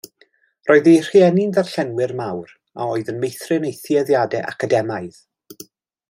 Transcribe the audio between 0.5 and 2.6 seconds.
Roedd ei rhieni'n ddarllenwyr mawr,